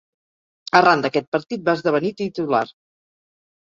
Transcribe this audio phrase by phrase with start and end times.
[0.79, 2.67] Arran d'aquest partit va esdevenir titular.